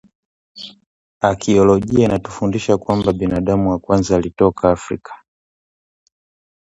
Akiolojia 1.21 2.05
inatufundisha 2.05 2.77
kuwa 2.77 3.13
binadamu 3.13 3.69
wa 3.69 3.79
kwanza 3.79 4.15
alitoka 4.15 4.69
Afrika 4.71 5.23